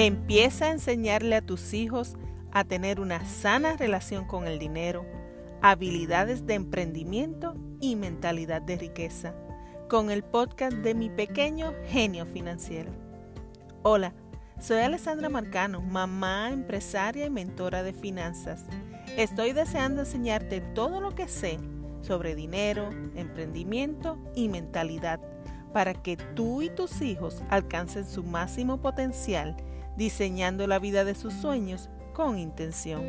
Empieza 0.00 0.66
a 0.66 0.70
enseñarle 0.70 1.34
a 1.34 1.42
tus 1.42 1.74
hijos 1.74 2.14
a 2.52 2.62
tener 2.62 3.00
una 3.00 3.24
sana 3.26 3.76
relación 3.76 4.26
con 4.26 4.46
el 4.46 4.60
dinero, 4.60 5.04
habilidades 5.60 6.46
de 6.46 6.54
emprendimiento 6.54 7.56
y 7.80 7.96
mentalidad 7.96 8.62
de 8.62 8.76
riqueza, 8.76 9.34
con 9.88 10.12
el 10.12 10.22
podcast 10.22 10.76
de 10.76 10.94
mi 10.94 11.10
pequeño 11.10 11.74
genio 11.88 12.26
financiero. 12.26 12.92
Hola, 13.82 14.14
soy 14.60 14.78
Alessandra 14.82 15.28
Marcano, 15.30 15.80
mamá, 15.80 16.50
empresaria 16.52 17.26
y 17.26 17.30
mentora 17.30 17.82
de 17.82 17.92
finanzas. 17.92 18.66
Estoy 19.16 19.52
deseando 19.52 20.02
enseñarte 20.02 20.60
todo 20.60 21.00
lo 21.00 21.16
que 21.16 21.26
sé 21.26 21.58
sobre 22.02 22.36
dinero, 22.36 22.90
emprendimiento 23.16 24.16
y 24.36 24.48
mentalidad 24.48 25.18
para 25.72 25.92
que 25.92 26.16
tú 26.16 26.62
y 26.62 26.70
tus 26.70 27.02
hijos 27.02 27.42
alcancen 27.50 28.06
su 28.06 28.22
máximo 28.22 28.80
potencial 28.80 29.56
diseñando 29.98 30.68
la 30.68 30.78
vida 30.78 31.04
de 31.04 31.16
sus 31.16 31.34
sueños 31.34 31.90
con 32.14 32.38
intención. 32.38 33.02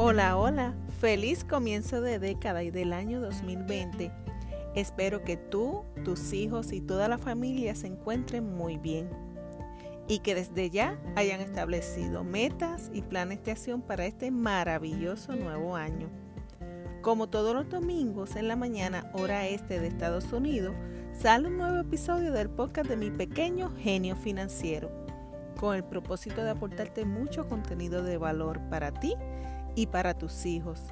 Hola, 0.00 0.36
hola, 0.36 0.74
feliz 1.00 1.44
comienzo 1.44 2.00
de 2.00 2.18
década 2.18 2.64
y 2.64 2.70
del 2.70 2.92
año 2.92 3.20
2020. 3.20 4.10
Espero 4.74 5.22
que 5.22 5.36
tú, 5.36 5.84
tus 6.04 6.32
hijos 6.32 6.72
y 6.72 6.80
toda 6.80 7.08
la 7.08 7.18
familia 7.18 7.74
se 7.76 7.86
encuentren 7.86 8.56
muy 8.56 8.76
bien 8.76 9.08
y 10.08 10.18
que 10.20 10.34
desde 10.34 10.70
ya 10.70 10.98
hayan 11.14 11.40
establecido 11.40 12.24
metas 12.24 12.90
y 12.92 13.02
planes 13.02 13.44
de 13.44 13.52
acción 13.52 13.82
para 13.82 14.06
este 14.06 14.30
maravilloso 14.30 15.36
nuevo 15.36 15.76
año. 15.76 16.08
Como 17.02 17.28
todos 17.28 17.54
los 17.54 17.68
domingos 17.68 18.34
en 18.34 18.48
la 18.48 18.56
mañana, 18.56 19.08
hora 19.14 19.46
este 19.46 19.78
de 19.78 19.86
Estados 19.86 20.32
Unidos, 20.32 20.74
sale 21.12 21.46
un 21.46 21.56
nuevo 21.56 21.78
episodio 21.78 22.32
del 22.32 22.50
podcast 22.50 22.90
de 22.90 22.96
mi 22.96 23.10
pequeño 23.10 23.70
genio 23.78 24.16
financiero, 24.16 24.90
con 25.60 25.76
el 25.76 25.84
propósito 25.84 26.42
de 26.42 26.50
aportarte 26.50 27.04
mucho 27.04 27.48
contenido 27.48 28.02
de 28.02 28.18
valor 28.18 28.60
para 28.68 28.92
ti 28.92 29.14
y 29.76 29.86
para 29.86 30.18
tus 30.18 30.44
hijos. 30.44 30.82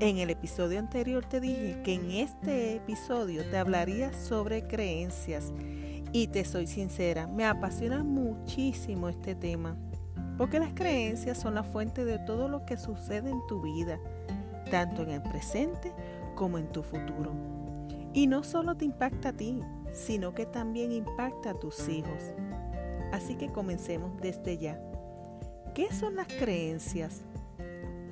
En 0.00 0.18
el 0.18 0.30
episodio 0.30 0.80
anterior 0.80 1.24
te 1.24 1.40
dije 1.40 1.82
que 1.84 1.94
en 1.94 2.10
este 2.10 2.74
episodio 2.74 3.48
te 3.48 3.58
hablaría 3.58 4.12
sobre 4.12 4.66
creencias 4.66 5.52
y 6.12 6.26
te 6.26 6.44
soy 6.44 6.66
sincera, 6.66 7.28
me 7.28 7.44
apasiona 7.44 8.02
muchísimo 8.02 9.08
este 9.08 9.36
tema, 9.36 9.76
porque 10.36 10.58
las 10.58 10.72
creencias 10.74 11.38
son 11.38 11.54
la 11.54 11.62
fuente 11.62 12.04
de 12.04 12.18
todo 12.18 12.48
lo 12.48 12.66
que 12.66 12.76
sucede 12.76 13.30
en 13.30 13.46
tu 13.46 13.62
vida, 13.62 14.00
tanto 14.70 15.02
en 15.02 15.10
el 15.10 15.22
presente 15.22 15.92
como 16.34 16.58
en 16.58 16.68
tu 16.72 16.82
futuro. 16.82 17.32
Y 18.12 18.26
no 18.26 18.42
solo 18.42 18.76
te 18.76 18.84
impacta 18.84 19.30
a 19.30 19.32
ti, 19.32 19.60
sino 19.92 20.34
que 20.34 20.46
también 20.46 20.92
impacta 20.92 21.50
a 21.50 21.54
tus 21.54 21.88
hijos. 21.88 22.32
Así 23.12 23.36
que 23.36 23.50
comencemos 23.50 24.16
desde 24.20 24.58
ya. 24.58 24.80
¿Qué 25.74 25.92
son 25.92 26.16
las 26.16 26.26
creencias? 26.26 27.22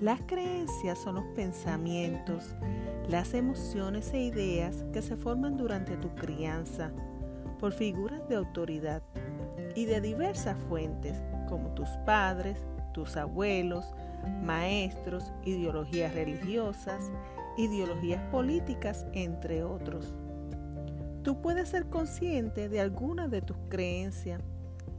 Las 0.01 0.21
creencias 0.23 0.99
son 0.99 1.17
los 1.17 1.25
pensamientos, 1.35 2.55
las 3.09 3.33
emociones 3.33 4.13
e 4.13 4.21
ideas 4.21 4.85
que 4.93 5.01
se 5.01 5.17
forman 5.17 5.57
durante 5.57 5.97
tu 5.97 6.15
crianza 6.15 6.93
por 7.59 7.73
figuras 7.73 8.29
de 8.29 8.37
autoridad 8.37 9.03
y 9.75 9.87
de 9.87 10.01
diversas 10.01 10.59
fuentes, 10.69 11.17
como 11.49 11.71
tus 11.71 11.89
padres, 12.05 12.59
tus 12.93 13.17
abuelos, 13.17 13.95
maestros, 14.43 15.33
ideologías 15.45 16.15
religiosas, 16.15 17.11
ideologías 17.57 18.23
políticas, 18.31 19.07
entre 19.13 19.65
otros. 19.65 20.15
Tú 21.23 21.41
puedes 21.41 21.71
ser 21.71 21.87
consciente 21.87 22.69
de 22.69 22.81
algunas 22.81 23.31
de 23.31 23.43
tus 23.43 23.57
creencias, 23.69 24.41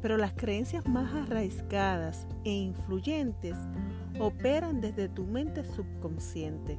pero 0.01 0.17
las 0.17 0.33
creencias 0.33 0.85
más 0.87 1.13
arraigadas 1.13 2.27
e 2.43 2.51
influyentes 2.51 3.55
operan 4.19 4.81
desde 4.81 5.09
tu 5.09 5.25
mente 5.25 5.63
subconsciente. 5.63 6.77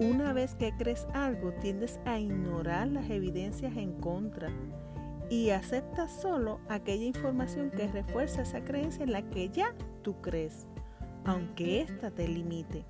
Una 0.00 0.32
vez 0.32 0.54
que 0.54 0.72
crees 0.76 1.06
algo, 1.12 1.52
tiendes 1.54 1.98
a 2.04 2.18
ignorar 2.18 2.88
las 2.88 3.10
evidencias 3.10 3.76
en 3.76 3.94
contra 3.94 4.48
y 5.30 5.50
aceptas 5.50 6.12
solo 6.12 6.60
aquella 6.68 7.04
información 7.04 7.70
que 7.70 7.88
refuerza 7.88 8.42
esa 8.42 8.62
creencia 8.62 9.04
en 9.04 9.12
la 9.12 9.22
que 9.22 9.48
ya 9.48 9.74
tú 10.02 10.20
crees, 10.20 10.66
aunque 11.28 11.82
ésta 11.82 12.10
te 12.10 12.26
limite. 12.26 12.86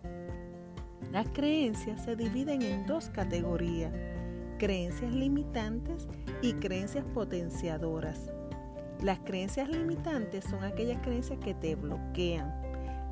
Las 1.10 1.28
creencias 1.31 2.04
se 2.04 2.15
dividen 2.15 2.62
en 2.62 2.87
dos 2.87 3.09
categorías, 3.09 3.93
creencias 4.59 5.12
limitantes 5.12 6.06
y 6.41 6.53
creencias 6.53 7.04
potenciadoras. 7.12 8.31
Las 9.03 9.19
creencias 9.21 9.69
limitantes 9.69 10.44
son 10.44 10.62
aquellas 10.62 11.03
creencias 11.03 11.41
que 11.41 11.53
te 11.54 11.75
bloquean, 11.75 12.54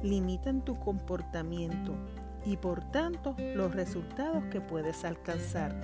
limitan 0.00 0.64
tu 0.64 0.78
comportamiento, 0.78 1.96
y 2.44 2.56
por 2.56 2.84
tanto 2.92 3.34
los 3.56 3.74
resultados 3.74 4.44
que 4.44 4.60
puedes 4.60 5.04
alcanzar. 5.04 5.74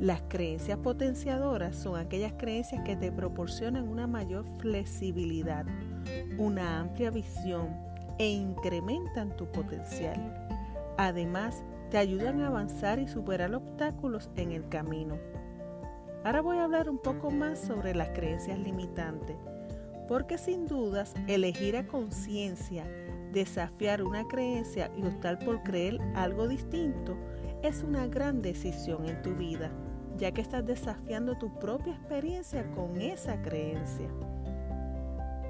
Las 0.00 0.20
creencias 0.28 0.78
potenciadoras 0.78 1.76
son 1.76 1.98
aquellas 1.98 2.34
creencias 2.34 2.82
que 2.84 2.96
te 2.96 3.10
proporcionan 3.10 3.88
una 3.88 4.06
mayor 4.06 4.44
flexibilidad, 4.58 5.64
una 6.36 6.80
amplia 6.80 7.10
visión 7.10 7.89
e 8.20 8.28
incrementan 8.28 9.34
tu 9.36 9.50
potencial. 9.50 10.46
Además, 10.96 11.64
te 11.90 11.98
ayudan 11.98 12.40
a 12.42 12.48
avanzar 12.48 13.00
y 13.00 13.08
superar 13.08 13.52
obstáculos 13.54 14.30
en 14.36 14.52
el 14.52 14.68
camino. 14.68 15.18
Ahora 16.22 16.42
voy 16.42 16.58
a 16.58 16.64
hablar 16.64 16.88
un 16.88 16.98
poco 16.98 17.32
más 17.32 17.58
sobre 17.58 17.94
las 17.94 18.10
creencias 18.10 18.58
limitantes, 18.58 19.36
porque 20.06 20.38
sin 20.38 20.66
dudas 20.66 21.14
elegir 21.26 21.76
a 21.76 21.86
conciencia 21.86 22.84
Desafiar 23.32 24.02
una 24.02 24.26
creencia 24.26 24.90
y 24.96 25.06
optar 25.06 25.38
por 25.38 25.62
creer 25.62 26.00
algo 26.16 26.48
distinto 26.48 27.16
es 27.62 27.84
una 27.84 28.08
gran 28.08 28.42
decisión 28.42 29.08
en 29.08 29.22
tu 29.22 29.34
vida, 29.36 29.70
ya 30.16 30.32
que 30.32 30.40
estás 30.40 30.66
desafiando 30.66 31.38
tu 31.38 31.56
propia 31.60 31.92
experiencia 31.92 32.68
con 32.72 33.00
esa 33.00 33.40
creencia. 33.40 34.08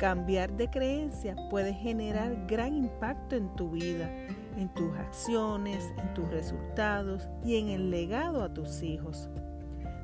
Cambiar 0.01 0.57
de 0.57 0.71
creencia 0.71 1.37
puede 1.51 1.75
generar 1.75 2.47
gran 2.47 2.75
impacto 2.75 3.37
en 3.37 3.55
tu 3.55 3.71
vida, 3.71 4.11
en 4.57 4.73
tus 4.73 4.97
acciones, 4.97 5.93
en 5.99 6.15
tus 6.15 6.27
resultados 6.31 7.29
y 7.45 7.57
en 7.57 7.69
el 7.69 7.91
legado 7.91 8.43
a 8.43 8.55
tus 8.55 8.83
hijos. 8.83 9.29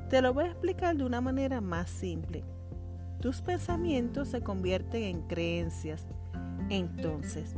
Te 0.07 0.21
lo 0.21 0.35
voy 0.35 0.43
a 0.43 0.51
explicar 0.51 0.95
de 0.95 1.03
una 1.03 1.19
manera 1.19 1.61
más 1.61 1.89
simple. 1.89 2.43
Tus 3.21 3.41
pensamientos 3.41 4.27
se 4.27 4.41
convierten 4.41 5.01
en 5.01 5.21
creencias. 5.23 6.05
Entonces, 6.69 7.55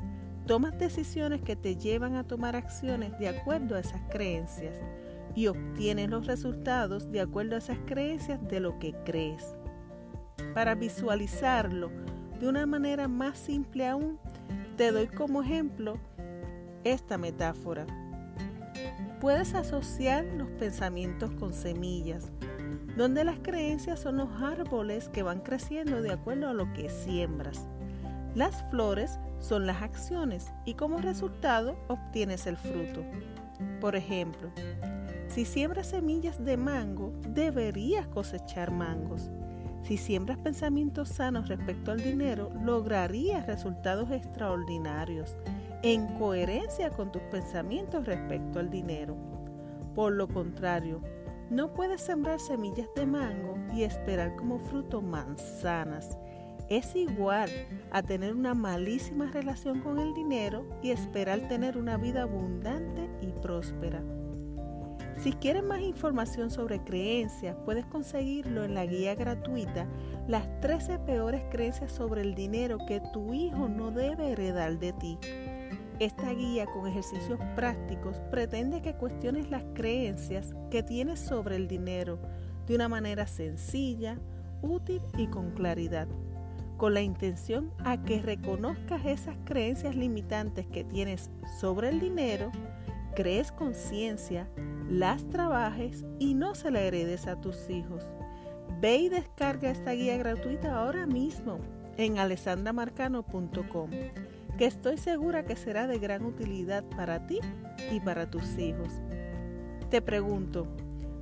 Tomas 0.48 0.80
decisiones 0.80 1.44
que 1.44 1.56
te 1.56 1.76
llevan 1.76 2.16
a 2.16 2.24
tomar 2.24 2.56
acciones 2.56 3.12
de 3.20 3.28
acuerdo 3.28 3.76
a 3.76 3.82
esas 3.82 4.02
creencias 4.10 4.74
y 5.36 5.46
obtienes 5.46 6.10
los 6.10 6.26
resultados 6.26 7.12
de 7.12 7.22
acuerdo 7.22 7.54
a 7.54 7.60
esas 7.60 7.78
creencias 7.86 8.40
de 8.48 8.60
lo 8.60 8.80
que 8.80 8.96
crees. 9.06 9.56
Para 10.56 10.74
visualizarlo 10.74 11.92
de 12.40 12.48
una 12.48 12.66
manera 12.66 13.08
más 13.08 13.38
simple 13.38 13.88
aún, 13.88 14.18
te 14.78 14.92
doy 14.92 15.08
como 15.08 15.44
ejemplo 15.44 15.98
esta 16.84 17.18
metáfora. 17.18 17.86
Puedes 19.20 19.54
asociar 19.54 20.24
los 20.38 20.50
pensamientos 20.52 21.32
con 21.32 21.54
semillas, 21.54 22.32
donde 22.96 23.26
las 23.26 23.40
creencias 23.40 24.00
son 24.00 24.18
los 24.18 24.30
árboles 24.42 25.10
que 25.10 25.24
van 25.24 25.42
creciendo 25.42 26.02
de 26.02 26.14
acuerdo 26.14 26.48
a 26.48 26.54
lo 26.54 26.72
que 26.72 26.90
siembras. 26.90 27.68
Las 28.36 28.64
flores 28.70 29.20
son 29.40 29.66
las 29.66 29.82
acciones 29.82 30.48
y 30.66 30.76
como 30.76 31.00
resultado 31.00 31.78
obtienes 31.88 32.48
el 32.48 32.56
fruto. 32.56 33.04
Por 33.82 33.96
ejemplo, 33.96 34.52
si 35.28 35.44
siembras 35.44 35.90
semillas 35.90 36.44
de 36.44 36.56
mango, 36.56 37.12
deberías 37.28 38.08
cosechar 38.08 38.72
mangos. 38.72 39.30
Si 39.84 39.98
siembras 39.98 40.38
pensamientos 40.38 41.10
sanos 41.10 41.48
respecto 41.48 41.92
al 41.92 42.04
dinero, 42.04 42.52
lograrías 42.64 43.48
resultados 43.48 44.12
extraordinarios 44.12 45.36
en 45.82 46.08
coherencia 46.18 46.90
con 46.90 47.12
tus 47.12 47.22
pensamientos 47.24 48.06
respecto 48.06 48.60
al 48.60 48.70
dinero. 48.70 49.16
Por 49.96 50.14
lo 50.14 50.28
contrario, 50.28 51.02
no 51.50 51.74
puedes 51.74 52.02
sembrar 52.02 52.40
semillas 52.40 52.90
de 52.96 53.06
mango 53.06 53.58
y 53.74 53.84
esperar 53.84 54.36
como 54.36 54.60
fruto 54.60 55.02
manzanas 55.02 56.18
es 56.70 56.96
igual 56.96 57.50
a 57.92 58.04
tener 58.04 58.34
una 58.34 58.54
malísima 58.54 59.26
relación 59.32 59.82
con 59.82 60.00
el 60.00 60.14
dinero 60.14 60.66
y 60.84 60.92
esperar 60.92 61.48
tener 61.48 61.78
una 61.78 61.98
vida 61.98 62.24
abundante 62.24 63.10
y 63.22 63.32
próspera. 63.42 64.04
Si 65.20 65.34
quieres 65.34 65.64
más 65.64 65.82
información 65.82 66.50
sobre 66.50 66.82
creencias, 66.82 67.54
puedes 67.66 67.86
conseguirlo 67.86 68.64
en 68.64 68.74
la 68.74 68.86
guía 68.86 69.16
gratuita 69.16 69.86
Las 70.30 70.62
13 70.62 71.00
peores 71.00 71.44
creencias 71.52 71.92
sobre 71.92 72.22
el 72.22 72.36
dinero 72.36 72.78
que 72.88 73.02
tu 73.12 73.34
hijo 73.34 73.68
no 73.68 73.92
debe 73.92 74.32
heredar 74.32 74.80
de 74.80 74.94
ti. 74.94 75.18
Esta 76.00 76.32
guía 76.32 76.68
con 76.68 76.88
ejercicios 76.88 77.38
prácticos 77.54 78.22
pretende 78.32 78.82
que 78.82 78.94
cuestiones 78.94 79.50
las 79.50 79.64
creencias 79.74 80.56
que 80.72 80.84
tienes 80.84 81.20
sobre 81.20 81.58
el 81.58 81.68
dinero 81.68 82.18
de 82.66 82.76
una 82.76 82.88
manera 82.88 83.28
sencilla, 83.28 84.18
útil 84.62 85.02
y 85.18 85.28
con 85.28 85.52
claridad, 85.52 86.08
con 86.78 86.94
la 86.94 87.02
intención 87.02 87.74
a 87.80 88.02
que 88.02 88.22
reconozcas 88.22 89.06
esas 89.06 89.36
creencias 89.44 89.98
limitantes 89.98 90.66
que 90.68 90.86
tienes 90.86 91.30
sobre 91.60 91.90
el 91.90 92.00
dinero, 92.00 92.54
crees 93.16 93.52
conciencia, 93.52 94.48
las 94.90 95.28
trabajes 95.30 96.04
y 96.18 96.34
no 96.34 96.56
se 96.56 96.72
la 96.72 96.82
heredes 96.82 97.28
a 97.28 97.40
tus 97.40 97.70
hijos. 97.70 98.04
Ve 98.82 98.98
y 98.98 99.10
descarga 99.10 99.70
esta 99.70 99.92
guía 99.92 100.18
gratuita 100.18 100.76
ahora 100.76 101.06
mismo 101.06 101.60
en 101.98 102.18
alessandramarcano.com, 102.18 103.90
que 104.58 104.66
estoy 104.66 104.98
segura 104.98 105.46
que 105.46 105.56
será 105.56 105.86
de 105.86 106.00
gran 106.00 106.26
utilidad 106.26 106.84
para 106.96 107.28
ti 107.28 107.40
y 107.92 108.00
para 108.00 108.30
tus 108.30 108.58
hijos. 108.58 108.94
Te 109.92 110.02
pregunto, 110.02 110.68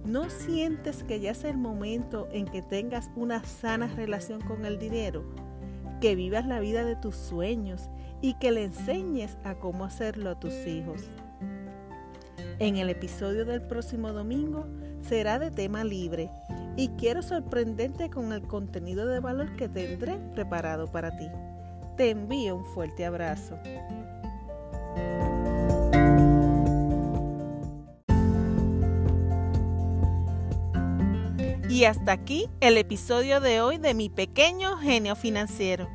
¿no 0.05 0.29
sientes 0.29 1.03
que 1.03 1.19
ya 1.19 1.31
es 1.31 1.43
el 1.43 1.57
momento 1.57 2.27
en 2.31 2.45
que 2.45 2.61
tengas 2.61 3.09
una 3.15 3.43
sana 3.43 3.87
relación 3.87 4.39
con 4.41 4.65
el 4.65 4.79
dinero? 4.79 5.25
Que 5.99 6.15
vivas 6.15 6.45
la 6.45 6.59
vida 6.59 6.85
de 6.85 6.95
tus 6.95 7.15
sueños 7.15 7.89
y 8.21 8.35
que 8.35 8.51
le 8.51 8.63
enseñes 8.63 9.37
a 9.43 9.55
cómo 9.55 9.83
hacerlo 9.83 10.29
a 10.29 10.39
tus 10.39 10.53
hijos. 10.67 11.03
En 12.59 12.77
el 12.77 12.89
episodio 12.89 13.45
del 13.45 13.61
próximo 13.61 14.11
domingo 14.13 14.65
será 15.07 15.37
de 15.37 15.51
tema 15.51 15.83
libre 15.83 16.31
y 16.75 16.89
quiero 16.89 17.21
sorprenderte 17.21 18.09
con 18.09 18.33
el 18.33 18.41
contenido 18.41 19.05
de 19.05 19.19
valor 19.19 19.55
que 19.55 19.69
tendré 19.69 20.17
preparado 20.33 20.91
para 20.91 21.15
ti. 21.15 21.27
Te 21.97 22.09
envío 22.09 22.55
un 22.55 22.65
fuerte 22.65 23.05
abrazo. 23.05 23.59
Y 31.69 31.85
hasta 31.85 32.11
aquí 32.11 32.49
el 32.59 32.79
episodio 32.79 33.39
de 33.39 33.61
hoy 33.61 33.77
de 33.77 33.93
mi 33.93 34.09
pequeño 34.09 34.77
genio 34.77 35.15
financiero. 35.15 35.87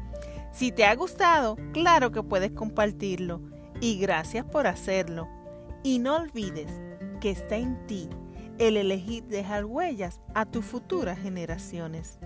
Si 0.53 0.71
te 0.71 0.85
ha 0.85 0.95
gustado, 0.95 1.57
claro 1.73 2.13
que 2.13 2.23
puedes 2.23 2.53
compartirlo. 2.53 3.41
Y 3.81 3.99
gracias 3.99 4.45
por 4.45 4.69
hacerlo. 4.69 5.42
Y 5.83 5.99
no 5.99 6.17
olvides 6.17 6.71
que 7.21 7.31
está 7.31 7.57
en 7.57 7.87
ti 7.87 8.09
el 8.59 8.77
elegir 8.77 9.25
dejar 9.25 9.65
huellas 9.65 10.21
a 10.35 10.47
tus 10.47 10.65
futuras 10.65 11.19
generaciones. 11.19 12.19